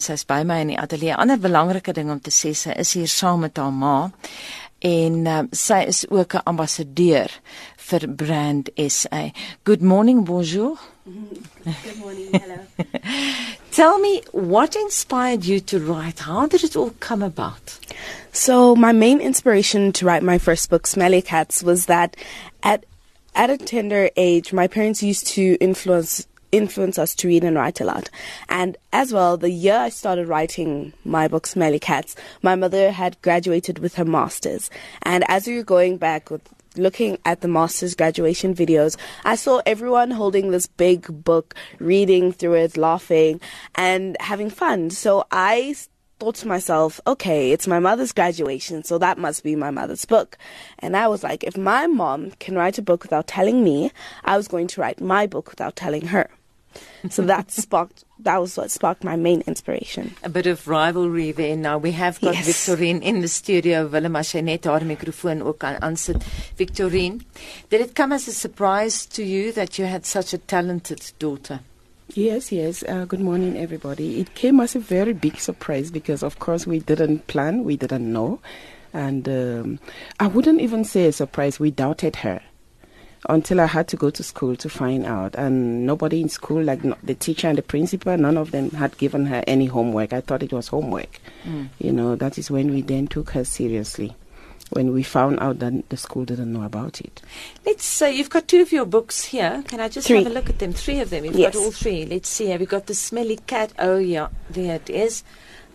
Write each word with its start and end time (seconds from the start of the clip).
Sy's 0.00 0.24
by 0.24 0.44
my 0.44 0.62
in 0.64 0.70
die 0.72 0.78
ateljee. 0.80 1.12
Ander 1.12 1.36
belangrike 1.36 1.92
ding 1.92 2.10
om 2.10 2.20
te 2.24 2.32
sê, 2.32 2.54
sy 2.56 2.72
is 2.80 2.94
hier 2.96 3.10
saam 3.10 3.42
met 3.44 3.58
haar 3.60 3.72
ma 3.72 4.10
en 4.80 5.26
um, 5.28 5.48
sy 5.52 5.82
is 5.92 6.06
ook 6.08 6.34
'n 6.34 6.46
ambassadeur 6.48 7.28
vir 7.76 8.08
Brand 8.08 8.70
SA. 8.88 9.30
Good 9.64 9.82
morning, 9.82 10.24
bonjour. 10.24 10.78
Good 11.04 11.98
morning, 11.98 12.32
hello. 12.32 12.58
Tell 13.72 13.98
me 13.98 14.22
what 14.32 14.74
inspired 14.74 15.44
you 15.44 15.60
to 15.60 15.78
write? 15.78 16.20
How 16.20 16.46
did 16.46 16.64
it 16.64 16.76
all 16.76 16.94
come 17.00 17.22
about? 17.22 17.78
So, 18.32 18.74
my 18.74 18.92
main 18.92 19.20
inspiration 19.20 19.92
to 19.92 20.06
write 20.06 20.22
my 20.22 20.38
first 20.38 20.70
book, 20.70 20.86
Smelly 20.86 21.20
Cats, 21.20 21.62
was 21.62 21.86
that 21.86 22.16
at 22.62 22.84
at 23.34 23.50
a 23.50 23.58
tender 23.58 24.10
age, 24.16 24.52
my 24.52 24.66
parents 24.66 25.02
used 25.02 25.26
to 25.28 25.56
influence 25.60 26.26
influence 26.52 26.98
us 26.98 27.14
to 27.16 27.28
read 27.28 27.44
and 27.44 27.56
write 27.56 27.80
a 27.80 27.84
lot. 27.84 28.10
And 28.48 28.76
as 28.92 29.12
well, 29.12 29.36
the 29.36 29.50
year 29.50 29.76
I 29.76 29.88
started 29.88 30.28
writing 30.28 30.92
my 31.04 31.28
book, 31.28 31.46
Smelly 31.46 31.78
Cats, 31.78 32.16
my 32.42 32.54
mother 32.54 32.90
had 32.90 33.20
graduated 33.22 33.78
with 33.78 33.94
her 33.94 34.04
master's. 34.04 34.70
And 35.02 35.24
as 35.28 35.46
we 35.46 35.56
were 35.56 35.62
going 35.62 35.96
back 35.96 36.30
with 36.30 36.42
looking 36.76 37.18
at 37.24 37.40
the 37.40 37.48
master's 37.48 37.94
graduation 37.94 38.54
videos, 38.54 38.96
I 39.24 39.34
saw 39.34 39.60
everyone 39.66 40.10
holding 40.10 40.50
this 40.50 40.66
big 40.66 41.24
book, 41.24 41.54
reading 41.78 42.32
through 42.32 42.54
it, 42.54 42.76
laughing, 42.76 43.40
and 43.74 44.16
having 44.20 44.50
fun. 44.50 44.90
So 44.90 45.26
I 45.30 45.74
thought 46.20 46.34
to 46.36 46.48
myself, 46.48 47.00
okay, 47.06 47.50
it's 47.50 47.66
my 47.66 47.78
mother's 47.78 48.12
graduation, 48.12 48.84
so 48.84 48.98
that 48.98 49.18
must 49.18 49.42
be 49.42 49.56
my 49.56 49.70
mother's 49.70 50.04
book. 50.04 50.36
And 50.78 50.96
I 50.96 51.08
was 51.08 51.22
like, 51.22 51.42
if 51.42 51.56
my 51.56 51.86
mom 51.86 52.32
can 52.32 52.56
write 52.56 52.78
a 52.78 52.82
book 52.82 53.02
without 53.02 53.26
telling 53.26 53.64
me, 53.64 53.90
I 54.24 54.36
was 54.36 54.46
going 54.46 54.66
to 54.68 54.80
write 54.80 55.00
my 55.00 55.26
book 55.26 55.50
without 55.50 55.76
telling 55.76 56.08
her. 56.08 56.28
So 57.08 57.22
that 57.22 57.50
sparked 57.50 58.04
that 58.24 58.38
was 58.40 58.56
what 58.56 58.70
sparked 58.70 59.02
my 59.02 59.16
main 59.16 59.42
inspiration. 59.46 60.14
A 60.22 60.28
bit 60.28 60.46
of 60.46 60.68
rivalry 60.68 61.32
there. 61.32 61.56
Now 61.56 61.78
we 61.78 61.92
have 61.92 62.20
got 62.20 62.34
Yes. 62.34 62.46
Victorine 62.46 63.02
in 63.02 63.20
the 63.20 63.28
studio. 63.28 63.86
Willem 63.86 64.16
as 64.16 64.34
jy 64.34 64.42
net 64.42 64.64
haar 64.64 64.84
mikrofoon 64.84 65.42
ook 65.42 65.58
kan 65.58 65.80
aansit. 65.80 66.22
Victorine, 66.58 67.24
did 67.70 67.80
it 67.80 67.94
come 67.94 68.12
as 68.12 68.28
a 68.28 68.32
surprise 68.32 69.06
to 69.06 69.24
you 69.24 69.52
that 69.52 69.78
you 69.78 69.86
had 69.86 70.04
such 70.04 70.34
a 70.34 70.38
talented 70.38 71.00
daughter? 71.18 71.60
Yes, 72.14 72.50
yes. 72.52 72.82
Uh, 72.82 73.04
good 73.06 73.20
morning, 73.20 73.56
everybody. 73.56 74.20
It 74.20 74.34
came 74.34 74.60
as 74.60 74.74
a 74.74 74.80
very 74.80 75.12
big 75.12 75.38
surprise 75.38 75.90
because, 75.92 76.24
of 76.24 76.38
course, 76.40 76.66
we 76.66 76.80
didn't 76.80 77.28
plan, 77.28 77.64
we 77.64 77.76
didn't 77.76 78.12
know. 78.12 78.40
And 78.92 79.28
um, 79.28 79.78
I 80.18 80.26
wouldn't 80.26 80.60
even 80.60 80.84
say 80.84 81.06
a 81.06 81.12
surprise, 81.12 81.60
we 81.60 81.70
doubted 81.70 82.16
her 82.16 82.42
until 83.28 83.60
I 83.60 83.66
had 83.66 83.86
to 83.88 83.96
go 83.96 84.10
to 84.10 84.22
school 84.22 84.56
to 84.56 84.68
find 84.68 85.04
out. 85.04 85.34
And 85.36 85.84
nobody 85.86 86.20
in 86.20 86.28
school, 86.28 86.62
like 86.62 86.80
the 87.04 87.14
teacher 87.14 87.48
and 87.48 87.58
the 87.58 87.62
principal, 87.62 88.16
none 88.16 88.36
of 88.36 88.50
them 88.50 88.70
had 88.70 88.96
given 88.98 89.26
her 89.26 89.44
any 89.46 89.66
homework. 89.66 90.12
I 90.12 90.20
thought 90.20 90.42
it 90.42 90.52
was 90.52 90.68
homework. 90.68 91.20
You 91.78 91.92
know, 91.92 92.16
that 92.16 92.38
is 92.38 92.50
when 92.50 92.70
we 92.70 92.82
then 92.82 93.06
took 93.06 93.30
her 93.30 93.44
seriously. 93.44 94.14
When 94.70 94.92
we 94.92 95.02
found 95.02 95.40
out 95.40 95.58
that 95.58 95.88
the 95.88 95.96
school 95.96 96.24
didn't 96.24 96.52
know 96.52 96.62
about 96.62 97.00
it. 97.00 97.20
Let's 97.66 97.84
say 97.84 98.14
you've 98.14 98.30
got 98.30 98.46
two 98.46 98.62
of 98.62 98.70
your 98.70 98.84
books 98.84 99.24
here. 99.24 99.64
Can 99.66 99.80
I 99.80 99.88
just 99.88 100.06
Three. 100.06 100.18
have 100.22 100.26
a 100.28 100.34
look 100.34 100.48
at 100.48 100.60
them? 100.60 100.72
Three 100.72 101.00
of 101.00 101.10
them. 101.10 101.24
You've 101.24 101.34
Yes. 101.34 101.54
got 101.54 101.60
all 101.60 101.72
three. 101.72 102.06
Let's 102.06 102.28
see. 102.28 102.46
Have 102.46 102.60
you 102.60 102.68
got 102.68 102.86
the 102.86 102.94
smelly 102.94 103.40
cat? 103.48 103.72
Oh 103.80 103.98
yeah, 103.98 104.28
there 104.48 104.76
it 104.76 104.88
is. 104.88 105.24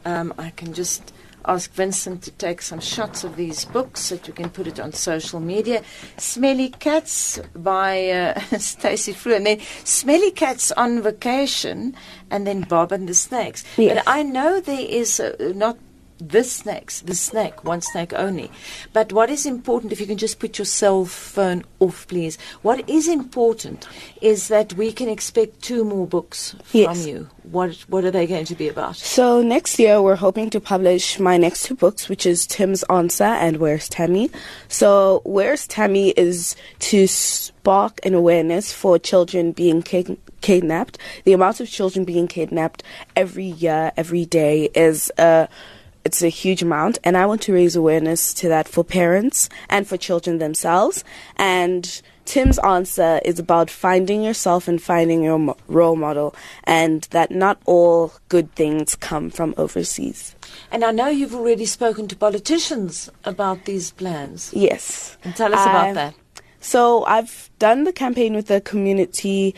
Um, 0.05 0.33
I 0.37 0.51
can 0.51 0.73
just 0.73 1.11
ask 1.47 1.71
Vincent 1.73 2.23
to 2.23 2.31
take 2.31 2.61
some 2.61 2.79
shots 2.79 3.23
of 3.23 3.35
these 3.35 3.65
books 3.65 4.01
so 4.01 4.15
that 4.15 4.27
you 4.27 4.33
can 4.33 4.49
put 4.49 4.67
it 4.67 4.79
on 4.79 4.93
social 4.93 5.39
media. 5.39 5.83
Smelly 6.17 6.69
Cats 6.69 7.39
by 7.55 8.09
uh, 8.09 8.39
Stacey 8.57 9.13
Fru, 9.13 9.35
and 9.35 9.45
then 9.45 9.59
Smelly 9.83 10.31
Cats 10.31 10.71
on 10.73 11.01
Vacation, 11.01 11.95
and 12.29 12.45
then 12.45 12.61
Bob 12.61 12.91
and 12.91 13.07
the 13.07 13.13
Snakes. 13.13 13.63
Yes. 13.77 13.95
But 13.95 14.11
I 14.11 14.23
know 14.23 14.59
there 14.59 14.85
is 14.87 15.19
uh, 15.19 15.35
not 15.55 15.77
the 16.19 16.43
snakes, 16.43 17.01
the 17.01 17.15
snake, 17.15 17.63
one 17.63 17.81
snake 17.81 18.13
only. 18.13 18.49
But 18.93 19.11
what 19.11 19.29
is 19.29 19.45
important, 19.45 19.91
if 19.91 19.99
you 19.99 20.07
can 20.07 20.17
just 20.17 20.39
put 20.39 20.57
your 20.57 20.65
cell 20.65 21.05
phone 21.05 21.63
off, 21.79 22.07
please. 22.07 22.37
What 22.61 22.89
is 22.89 23.07
important 23.07 23.87
is 24.21 24.47
that 24.47 24.73
we 24.73 24.91
can 24.93 25.09
expect 25.09 25.61
two 25.61 25.83
more 25.83 26.07
books 26.07 26.51
from 26.63 26.79
Yes. 26.79 27.05
you. 27.05 27.27
What 27.51 27.75
What 27.89 28.05
are 28.05 28.11
they 28.11 28.25
going 28.27 28.45
to 28.45 28.55
be 28.55 28.67
about? 28.69 28.95
So 28.95 29.41
next 29.41 29.77
year 29.77 30.01
we're 30.01 30.15
hoping 30.15 30.49
to 30.51 30.59
publish 30.59 31.19
my 31.19 31.37
next 31.37 31.63
two 31.65 31.75
books, 31.75 32.07
which 32.09 32.25
is 32.25 32.47
Tim's 32.47 32.83
Answer 32.89 33.23
and 33.25 33.57
Where's 33.57 33.87
Tammy. 33.89 34.29
So 34.67 35.21
Where's 35.25 35.67
Tammy 35.67 36.09
is 36.11 36.55
to 36.79 37.07
spark 37.07 37.99
an 38.03 38.13
awareness 38.13 38.71
for 38.73 38.97
children 38.97 39.51
being 39.51 39.81
kid- 39.83 40.17
kidnapped. 40.41 40.97
The 41.25 41.33
amount 41.33 41.59
of 41.59 41.67
children 41.69 42.05
being 42.05 42.27
kidnapped 42.27 42.83
every 43.15 43.45
year, 43.45 43.91
every 43.97 44.25
day 44.25 44.69
is 44.75 45.11
uh, 45.17 45.47
it's 46.05 46.21
a 46.21 46.29
huge 46.29 46.61
amount, 46.61 46.99
and 47.03 47.17
I 47.17 47.25
want 47.25 47.41
to 47.43 47.53
raise 47.53 47.75
awareness 47.75 48.33
to 48.35 48.47
that 48.49 48.67
for 48.67 48.83
parents 48.83 49.49
and 49.69 49.87
for 49.87 49.97
children 49.97 50.37
themselves. 50.37 51.03
And 51.35 52.01
Tim's 52.25 52.59
answer 52.59 53.19
is 53.25 53.39
about 53.39 53.71
finding 53.71 54.23
yourself 54.23 54.67
and 54.67 54.81
finding 54.81 55.23
your 55.23 55.39
mo- 55.39 55.57
role 55.67 55.95
model, 55.95 56.35
and 56.63 57.01
that 57.09 57.31
not 57.31 57.59
all 57.65 58.13
good 58.29 58.53
things 58.53 58.95
come 58.95 59.31
from 59.31 59.55
overseas. 59.57 60.35
And 60.71 60.83
I 60.83 60.91
know 60.91 61.07
you've 61.07 61.35
already 61.35 61.65
spoken 61.65 62.07
to 62.07 62.15
politicians 62.15 63.09
about 63.23 63.65
these 63.65 63.91
plans. 63.91 64.51
Yes. 64.53 65.17
And 65.23 65.35
tell 65.35 65.53
us 65.53 65.65
about 65.65 65.95
that. 65.95 66.13
So 66.59 67.03
I've 67.05 67.49
done 67.59 67.83
the 67.83 67.93
campaign 67.93 68.35
with 68.35 68.47
the 68.47 68.61
community, 68.61 69.53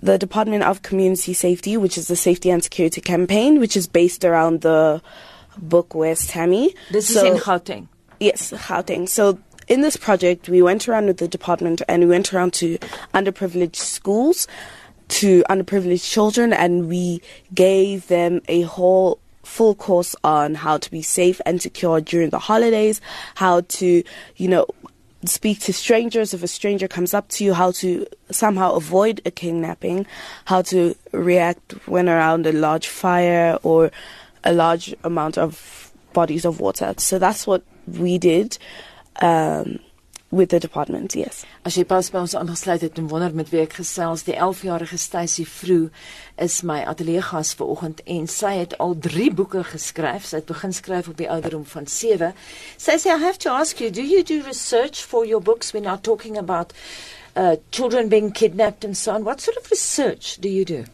the 0.00 0.18
Department 0.18 0.62
of 0.62 0.82
Community 0.82 1.32
Safety, 1.32 1.76
which 1.76 1.96
is 1.96 2.06
the 2.08 2.16
Safety 2.16 2.50
and 2.50 2.62
Security 2.62 3.00
campaign, 3.00 3.58
which 3.58 3.76
is 3.76 3.86
based 3.86 4.24
around 4.24 4.60
the 4.60 5.02
book 5.58 5.94
Where's 5.94 6.26
Tammy. 6.26 6.74
This 6.90 7.12
So- 7.12 7.24
is 7.26 7.32
in 7.34 7.38
Gauteng. 7.38 7.88
Yes, 8.20 8.52
Gauteng. 8.52 9.08
So 9.08 9.38
in 9.68 9.80
this 9.82 9.96
project, 9.96 10.48
we 10.48 10.62
went 10.62 10.88
around 10.88 11.06
with 11.06 11.18
the 11.18 11.28
department 11.28 11.82
and 11.88 12.02
we 12.04 12.08
went 12.08 12.32
around 12.32 12.52
to 12.54 12.78
underprivileged 13.14 13.76
schools, 13.76 14.46
to 15.08 15.44
underprivileged 15.50 16.08
children, 16.08 16.52
and 16.52 16.88
we 16.88 17.20
gave 17.54 18.06
them 18.08 18.40
a 18.48 18.62
whole 18.62 19.18
full 19.44 19.74
course 19.74 20.16
on 20.24 20.54
how 20.56 20.76
to 20.76 20.90
be 20.90 21.02
safe 21.02 21.40
and 21.46 21.62
secure 21.62 22.00
during 22.00 22.30
the 22.30 22.38
holidays, 22.38 23.00
how 23.36 23.60
to, 23.62 24.02
you 24.36 24.48
know, 24.48 24.66
speak 25.24 25.60
to 25.60 25.72
strangers 25.72 26.34
if 26.34 26.42
a 26.42 26.48
stranger 26.48 26.86
comes 26.88 27.14
up 27.14 27.28
to 27.28 27.44
you, 27.44 27.54
how 27.54 27.70
to 27.72 28.06
somehow 28.30 28.72
avoid 28.74 29.20
a 29.24 29.30
kidnapping, 29.30 30.06
how 30.44 30.62
to 30.62 30.94
react 31.12 31.72
when 31.86 32.08
around 32.08 32.46
a 32.46 32.52
large 32.52 32.88
fire 32.88 33.58
or 33.62 33.90
a 34.46 34.52
large 34.52 34.94
amount 35.02 35.36
of 35.36 35.92
bodies 36.12 36.44
of 36.44 36.60
water. 36.60 36.94
So 36.98 37.18
that's 37.18 37.46
what 37.46 37.62
we 37.86 38.16
did 38.18 38.58
um, 39.20 39.80
with 40.30 40.50
the 40.50 40.60
department, 40.60 41.14
yes. 41.14 41.44
As 41.66 41.76
jy 41.78 41.84
pas 41.86 42.08
by 42.10 42.20
ons 42.24 42.34
aangesluit 42.38 42.82
het 42.86 42.98
en 42.98 43.08
wonder 43.10 43.34
met 43.34 43.50
wie 43.52 43.62
ek 43.62 43.76
gesels, 43.80 44.24
die 44.26 44.34
11-jarige 44.34 44.98
Stacy 44.98 45.46
Vroe 45.46 45.90
is 46.42 46.60
my 46.66 46.80
ateljeegas 46.88 47.54
vanoggend 47.58 48.02
en 48.16 48.26
sy 48.30 48.52
het 48.60 48.76
al 48.82 48.96
3 49.06 49.28
boeke 49.38 49.62
geskryf. 49.72 50.26
Sy 50.30 50.40
het 50.42 50.50
begin 50.50 50.74
skryf 50.76 51.10
op 51.12 51.20
die 51.20 51.30
ouderdom 51.30 51.66
van 51.74 51.86
7. 51.90 52.32
Sy 52.78 52.98
sê 53.02 53.14
I 53.14 53.22
have 53.22 53.42
to 53.46 53.54
ask 53.54 53.82
you, 53.82 53.90
do 53.90 54.02
you 54.02 54.22
do 54.26 54.42
research 54.46 55.02
for 55.02 55.26
your 55.26 55.42
books 55.42 55.74
when 55.74 55.86
are 55.86 56.00
talking 56.00 56.38
about 56.38 56.74
uh, 57.34 57.56
children 57.70 58.08
being 58.08 58.32
kidnapped 58.32 58.84
and 58.84 58.96
so 58.96 59.14
on? 59.14 59.24
What 59.24 59.40
sort 59.40 59.56
of 59.58 59.70
research 59.70 60.36
do 60.40 60.48
you 60.48 60.64
do? 60.64 60.84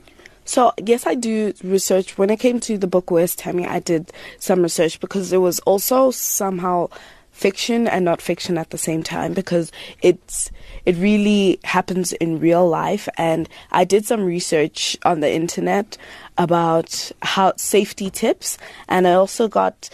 So 0.44 0.72
yes, 0.84 1.06
I 1.06 1.14
do 1.14 1.52
research. 1.62 2.18
When 2.18 2.30
it 2.30 2.40
came 2.40 2.60
to 2.60 2.78
the 2.78 2.86
book 2.86 3.10
Where's 3.10 3.36
Tammy, 3.36 3.66
I 3.66 3.78
did 3.78 4.12
some 4.38 4.62
research 4.62 5.00
because 5.00 5.32
it 5.32 5.38
was 5.38 5.60
also 5.60 6.10
somehow 6.10 6.88
fiction 7.30 7.88
and 7.88 8.04
not 8.04 8.20
fiction 8.20 8.58
at 8.58 8.70
the 8.70 8.78
same 8.78 9.02
time 9.02 9.32
because 9.32 9.72
it's 10.02 10.50
it 10.84 10.96
really 10.96 11.58
happens 11.64 12.12
in 12.14 12.38
real 12.38 12.68
life 12.68 13.08
and 13.16 13.48
I 13.70 13.84
did 13.84 14.04
some 14.04 14.22
research 14.22 14.96
on 15.04 15.20
the 15.20 15.32
internet 15.32 15.96
about 16.36 17.10
how 17.22 17.54
safety 17.56 18.10
tips 18.10 18.58
and 18.88 19.08
I 19.08 19.14
also 19.14 19.48
got 19.48 19.88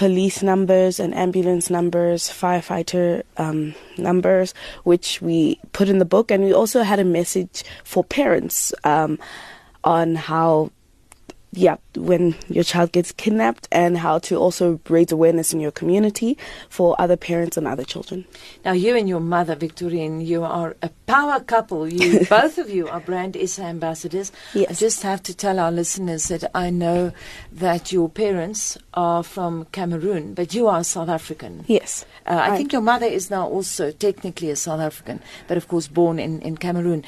police 0.00 0.42
numbers 0.42 0.98
and 0.98 1.14
ambulance 1.14 1.68
numbers, 1.68 2.30
firefighter 2.30 3.22
um, 3.36 3.74
numbers, 3.98 4.54
which 4.84 5.20
we 5.20 5.60
put 5.72 5.90
in 5.90 5.98
the 5.98 6.06
book. 6.06 6.30
And 6.30 6.42
we 6.42 6.54
also 6.54 6.82
had 6.82 6.98
a 6.98 7.04
message 7.04 7.64
for 7.84 8.02
parents 8.02 8.72
um, 8.84 9.18
on 9.84 10.14
how, 10.14 10.70
yeah, 11.52 11.76
when 11.96 12.34
your 12.48 12.64
child 12.64 12.92
gets 12.92 13.12
kidnapped 13.12 13.66
and 13.72 13.98
how 13.98 14.18
to 14.20 14.36
also 14.36 14.80
raise 14.88 15.10
awareness 15.12 15.52
in 15.52 15.60
your 15.60 15.70
community 15.72 16.38
for 16.68 16.94
other 17.00 17.16
parents 17.16 17.56
and 17.56 17.66
other 17.66 17.84
children. 17.84 18.24
Now, 18.64 18.72
you 18.72 18.96
and 18.96 19.08
your 19.08 19.20
mother, 19.20 19.56
Victorine, 19.56 20.24
you 20.24 20.44
are 20.44 20.76
a 20.82 20.90
power 21.06 21.40
couple. 21.40 21.88
You, 21.88 22.24
both 22.30 22.58
of 22.58 22.70
you 22.70 22.88
are 22.88 23.00
brand 23.00 23.36
SA 23.48 23.62
ambassadors. 23.64 24.30
Yes. 24.54 24.70
I 24.70 24.74
just 24.74 25.02
have 25.02 25.22
to 25.24 25.34
tell 25.34 25.58
our 25.58 25.72
listeners 25.72 26.28
that 26.28 26.44
I 26.54 26.70
know 26.70 27.12
that 27.52 27.90
your 27.92 28.08
parents 28.08 28.78
are 28.94 29.22
from 29.22 29.64
Cameroon, 29.72 30.34
but 30.34 30.54
you 30.54 30.68
are 30.68 30.84
South 30.84 31.08
African. 31.08 31.64
Yes. 31.66 32.04
Uh, 32.26 32.30
I 32.34 32.46
I'm- 32.48 32.56
think 32.56 32.72
your 32.72 32.82
mother 32.82 33.06
is 33.06 33.30
now 33.30 33.48
also 33.48 33.90
technically 33.90 34.50
a 34.50 34.56
South 34.56 34.80
African, 34.80 35.20
but 35.48 35.56
of 35.56 35.66
course 35.68 35.88
born 35.88 36.18
in, 36.18 36.40
in 36.42 36.56
Cameroon. 36.56 37.04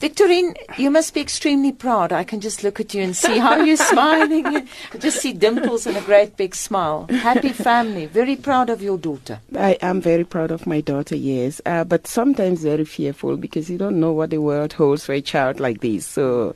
Victorine, 0.00 0.54
you 0.76 0.90
must 0.90 1.14
be 1.14 1.20
extremely 1.20 1.72
proud. 1.72 2.12
I 2.12 2.24
can 2.24 2.40
just 2.40 2.62
look 2.62 2.80
at 2.80 2.92
you 2.94 3.02
and 3.02 3.16
see 3.16 3.38
how 3.38 3.62
you're 3.62 3.76
smiling. 3.92 4.13
Smiling. 4.14 4.46
I 4.46 4.66
just 4.98 5.20
see 5.20 5.32
dimples 5.32 5.86
and 5.86 5.96
a 5.96 6.00
great 6.00 6.36
big 6.36 6.54
smile. 6.54 7.06
Happy 7.08 7.50
family. 7.50 8.06
Very 8.06 8.36
proud 8.36 8.70
of 8.70 8.82
your 8.82 8.98
daughter. 8.98 9.40
I 9.56 9.78
am 9.82 10.00
very 10.00 10.24
proud 10.24 10.50
of 10.50 10.66
my 10.66 10.80
daughter, 10.80 11.16
yes, 11.16 11.60
uh, 11.66 11.84
but 11.84 12.06
sometimes 12.06 12.62
very 12.62 12.84
fearful 12.84 13.36
because 13.36 13.70
you 13.70 13.78
don't 13.78 14.00
know 14.00 14.12
what 14.12 14.30
the 14.30 14.40
world 14.40 14.72
holds 14.72 15.04
for 15.04 15.12
a 15.12 15.20
child 15.20 15.60
like 15.60 15.80
this. 15.80 16.06
So, 16.06 16.54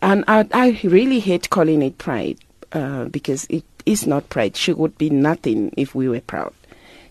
and 0.00 0.24
I, 0.28 0.46
I 0.52 0.80
really 0.84 1.20
hate 1.20 1.50
calling 1.50 1.82
it 1.82 1.98
pride 1.98 2.38
uh, 2.72 3.04
because 3.06 3.46
it 3.48 3.64
is 3.86 4.06
not 4.06 4.28
pride. 4.28 4.56
She 4.56 4.72
would 4.72 4.96
be 4.98 5.10
nothing 5.10 5.72
if 5.76 5.94
we 5.94 6.08
were 6.08 6.20
proud. 6.20 6.54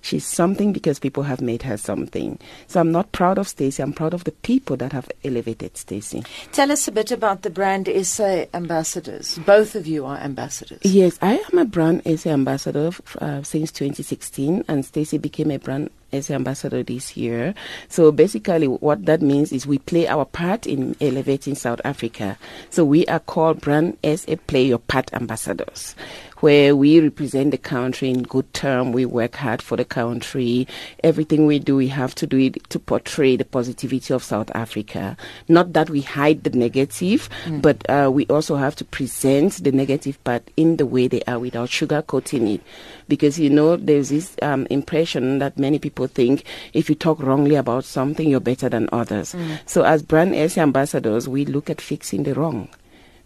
She's 0.01 0.25
something 0.25 0.73
because 0.73 0.99
people 0.99 1.23
have 1.23 1.41
made 1.41 1.63
her 1.63 1.77
something. 1.77 2.39
So 2.67 2.79
I'm 2.79 2.91
not 2.91 3.11
proud 3.11 3.37
of 3.37 3.47
Stacey. 3.47 3.81
I'm 3.81 3.93
proud 3.93 4.13
of 4.13 4.23
the 4.23 4.31
people 4.31 4.75
that 4.77 4.91
have 4.91 5.09
elevated 5.23 5.77
Stacey. 5.77 6.23
Tell 6.51 6.71
us 6.71 6.87
a 6.87 6.91
bit 6.91 7.11
about 7.11 7.43
the 7.43 7.49
brand 7.49 7.87
SA 8.05 8.45
ambassadors. 8.53 9.37
Both 9.39 9.75
of 9.75 9.87
you 9.87 10.05
are 10.05 10.17
ambassadors. 10.17 10.79
Yes, 10.83 11.17
I 11.21 11.43
am 11.51 11.59
a 11.59 11.65
brand 11.65 12.01
SA 12.19 12.31
ambassador 12.31 12.91
uh, 13.19 13.43
since 13.43 13.71
2016, 13.71 14.65
and 14.67 14.85
Stacey 14.85 15.17
became 15.17 15.51
a 15.51 15.57
brand 15.57 15.91
SA 16.19 16.33
ambassador 16.33 16.83
this 16.83 17.15
year. 17.15 17.53
So 17.89 18.11
basically, 18.11 18.67
what 18.67 19.05
that 19.05 19.21
means 19.21 19.51
is 19.51 19.67
we 19.67 19.77
play 19.79 20.07
our 20.07 20.25
part 20.25 20.67
in 20.67 20.95
elevating 21.01 21.55
South 21.55 21.81
Africa. 21.83 22.37
So 22.69 22.85
we 22.85 23.05
are 23.07 23.19
called 23.19 23.61
brand 23.61 23.97
SA 24.03 24.35
Play 24.47 24.65
Your 24.65 24.79
Part 24.79 25.13
ambassadors 25.13 25.95
where 26.41 26.75
we 26.75 26.99
represent 26.99 27.51
the 27.51 27.57
country 27.57 28.09
in 28.09 28.23
good 28.23 28.51
term. 28.53 28.91
We 28.91 29.05
work 29.05 29.35
hard 29.35 29.61
for 29.61 29.77
the 29.77 29.85
country. 29.85 30.67
Everything 31.03 31.45
we 31.45 31.59
do, 31.59 31.75
we 31.75 31.87
have 31.87 32.13
to 32.15 32.27
do 32.27 32.37
it 32.37 32.69
to 32.69 32.79
portray 32.79 33.35
the 33.35 33.45
positivity 33.45 34.13
of 34.13 34.23
South 34.23 34.51
Africa. 34.55 35.15
Not 35.47 35.73
that 35.73 35.89
we 35.89 36.01
hide 36.01 36.43
the 36.43 36.49
negative, 36.49 37.29
mm. 37.45 37.61
but 37.61 37.87
uh, 37.89 38.09
we 38.11 38.25
also 38.27 38.55
have 38.55 38.75
to 38.77 38.85
present 38.85 39.63
the 39.63 39.71
negative 39.71 40.21
part 40.23 40.49
in 40.57 40.77
the 40.77 40.85
way 40.85 41.07
they 41.07 41.21
are 41.27 41.39
without 41.39 41.69
sugarcoating 41.69 42.55
it. 42.55 42.61
Because, 43.07 43.39
you 43.39 43.49
know, 43.49 43.75
there's 43.77 44.09
this 44.09 44.35
um, 44.41 44.65
impression 44.69 45.39
that 45.39 45.59
many 45.59 45.77
people 45.77 46.00
think 46.07 46.43
if 46.73 46.89
you 46.89 46.95
talk 46.95 47.21
wrongly 47.21 47.55
about 47.55 47.85
something, 47.85 48.29
you're 48.29 48.39
better 48.39 48.69
than 48.69 48.89
others. 48.91 49.33
Mm. 49.33 49.59
So 49.65 49.83
as 49.83 50.03
brand 50.03 50.51
SA 50.51 50.61
ambassadors, 50.61 51.27
we 51.27 51.45
look 51.45 51.69
at 51.69 51.81
fixing 51.81 52.23
the 52.23 52.33
wrong 52.33 52.69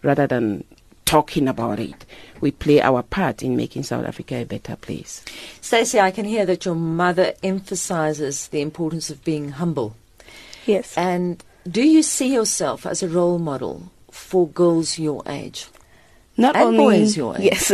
rather 0.03 0.27
than 0.27 0.63
talking 1.05 1.47
about 1.47 1.79
it. 1.79 2.05
We 2.41 2.51
play 2.51 2.81
our 2.81 3.03
part 3.03 3.43
in 3.43 3.55
making 3.55 3.83
South 3.83 4.05
Africa 4.05 4.41
a 4.41 4.45
better 4.45 4.75
place. 4.75 5.23
Stacey, 5.61 5.99
I 5.99 6.11
can 6.11 6.25
hear 6.25 6.45
that 6.45 6.65
your 6.65 6.75
mother 6.75 7.33
emphasizes 7.43 8.47
the 8.49 8.61
importance 8.61 9.09
of 9.09 9.23
being 9.23 9.49
humble. 9.49 9.95
Yes. 10.65 10.97
And 10.97 11.43
do 11.69 11.83
you 11.83 12.03
see 12.03 12.33
yourself 12.33 12.85
as 12.85 13.01
a 13.01 13.07
role 13.07 13.39
model 13.39 13.91
for 14.11 14.47
girls 14.47 14.99
your 14.99 15.23
age? 15.27 15.67
Not 16.37 16.55
and 16.55 16.65
only 16.65 16.77
boys 16.77 17.15
your 17.15 17.37
age. 17.37 17.43
yes, 17.43 17.71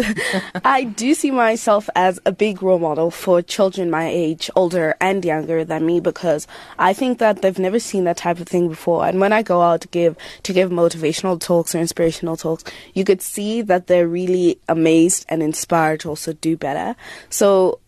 I 0.65 0.83
do 0.83 1.13
see 1.15 1.31
myself 1.31 1.89
as 1.95 2.19
a 2.25 2.31
big 2.31 2.61
role 2.61 2.77
model 2.77 3.09
for 3.09 3.41
children 3.41 3.89
my 3.89 4.07
age, 4.07 4.51
older 4.55 4.95
and 5.01 5.25
younger 5.25 5.65
than 5.65 5.85
me, 5.85 5.99
because 5.99 6.45
I 6.77 6.93
think 6.93 7.17
that 7.17 7.41
they've 7.41 7.57
never 7.57 7.79
seen 7.79 8.03
that 8.03 8.17
type 8.17 8.39
of 8.39 8.47
thing 8.47 8.69
before. 8.69 9.05
And 9.05 9.19
when 9.19 9.33
I 9.33 9.41
go 9.41 9.61
out 9.61 9.81
to 9.81 9.87
give 9.87 10.15
to 10.43 10.53
give 10.53 10.69
motivational 10.69 11.39
talks 11.39 11.73
or 11.73 11.79
inspirational 11.79 12.37
talks, 12.37 12.63
you 12.93 13.03
could 13.03 13.21
see 13.21 13.63
that 13.63 13.87
they're 13.87 14.07
really 14.07 14.59
amazed 14.69 15.25
and 15.27 15.41
inspired 15.41 16.01
to 16.01 16.09
also 16.09 16.33
do 16.33 16.55
better. 16.55 16.95
So 17.29 17.79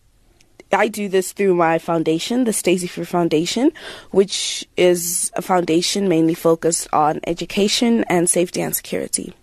I 0.72 0.88
do 0.88 1.08
this 1.08 1.32
through 1.32 1.54
my 1.54 1.78
foundation, 1.78 2.44
the 2.44 2.52
Stacey 2.52 2.88
Fru 2.88 3.04
Foundation, 3.04 3.70
which 4.10 4.66
is 4.76 5.30
a 5.34 5.42
foundation 5.42 6.08
mainly 6.08 6.34
focused 6.34 6.88
on 6.92 7.20
education 7.28 8.04
and 8.08 8.28
safety 8.28 8.60
and 8.60 8.74
security. 8.74 9.34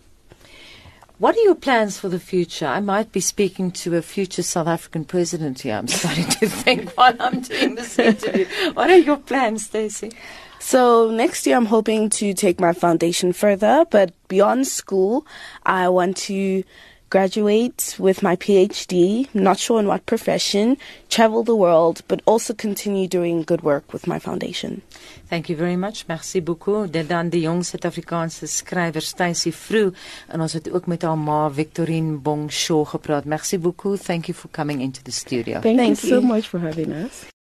What 1.22 1.38
are 1.38 1.42
your 1.42 1.54
plans 1.54 2.00
for 2.00 2.10
the 2.10 2.20
future? 2.20 2.66
I 2.66 2.80
might 2.80 3.12
be 3.12 3.20
speaking 3.20 3.70
to 3.74 3.96
a 3.96 4.02
future 4.02 4.42
South 4.42 4.66
African 4.66 5.06
president 5.06 5.62
here. 5.62 5.76
I'm 5.76 5.88
starting 5.88 6.26
to 6.26 6.50
think 6.64 6.98
while 6.98 7.16
I'm 7.20 7.42
doing 7.42 7.76
this 7.76 8.00
interview. 8.00 8.48
What 8.74 8.90
are 8.90 8.98
your 8.98 9.18
plans, 9.18 9.66
Stacey? 9.66 10.14
So 10.58 11.12
next 11.12 11.46
year, 11.46 11.58
I'm 11.58 11.68
hoping 11.68 12.10
to 12.10 12.34
take 12.34 12.60
my 12.60 12.74
foundation 12.74 13.34
further, 13.34 13.86
but 13.92 14.16
beyond 14.30 14.66
school, 14.66 15.28
I 15.64 15.90
want 15.90 16.18
to 16.26 16.64
graduate 17.12 17.96
with 18.00 18.24
my 18.24 18.36
PhD, 18.36 19.28
not 19.34 19.60
sure 19.60 19.80
in 19.80 19.88
what 19.88 20.06
profession, 20.06 20.78
travel 21.10 21.44
the 21.44 21.56
world, 21.56 22.02
but 22.08 22.22
also 22.26 22.54
continue 22.54 23.08
doing 23.08 23.44
good 23.44 23.62
work 23.62 23.94
with 23.94 24.08
my 24.08 24.18
foundation. 24.18 24.82
Thank 25.30 25.50
you 25.50 25.56
very 25.56 25.76
much. 25.76 26.08
Merci 26.08 26.42
beaucoup. 26.42 26.92
Dit 26.92 27.10
dan 27.10 27.30
die 27.30 27.42
jong 27.42 27.64
Suid-Afrikaanse 27.64 28.48
skrywer 28.48 29.02
Stacey 29.02 29.52
Fru 29.52 29.92
en 30.28 30.42
ons 30.42 30.54
het 30.54 30.72
ook 30.72 30.88
met 30.88 31.02
haar 31.02 31.18
ma 31.18 31.50
Victorine 31.52 32.18
Bongshaw 32.18 32.86
gepraat. 32.86 33.26
Merci 33.26 33.60
beaucoup. 33.60 34.00
Thank 34.00 34.26
you 34.26 34.38
for 34.38 34.50
coming 34.52 34.82
into 34.82 35.02
the 35.04 35.12
studio. 35.12 35.60
Thank, 35.60 35.78
Thank 35.78 36.02
you, 36.02 36.10
you 36.10 36.22
so 36.22 36.28
much 36.28 36.48
for 36.48 36.60
having 36.60 36.92
us. 36.92 37.32